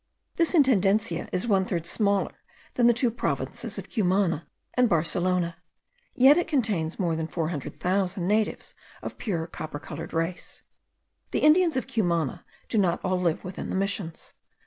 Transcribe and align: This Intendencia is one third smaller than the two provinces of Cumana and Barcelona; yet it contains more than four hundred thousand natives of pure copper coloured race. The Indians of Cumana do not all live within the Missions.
This 0.37 0.53
Intendencia 0.55 1.29
is 1.31 1.47
one 1.47 1.63
third 1.63 1.85
smaller 1.85 2.39
than 2.73 2.87
the 2.87 2.91
two 2.93 3.11
provinces 3.11 3.77
of 3.77 3.87
Cumana 3.87 4.47
and 4.73 4.89
Barcelona; 4.89 5.57
yet 6.15 6.39
it 6.39 6.47
contains 6.47 6.97
more 6.97 7.15
than 7.15 7.27
four 7.27 7.49
hundred 7.49 7.79
thousand 7.79 8.27
natives 8.27 8.73
of 9.03 9.19
pure 9.19 9.45
copper 9.45 9.77
coloured 9.77 10.11
race. 10.11 10.63
The 11.29 11.43
Indians 11.43 11.77
of 11.77 11.85
Cumana 11.85 12.43
do 12.67 12.79
not 12.79 12.99
all 13.05 13.21
live 13.21 13.43
within 13.43 13.69
the 13.69 13.75
Missions. 13.75 14.33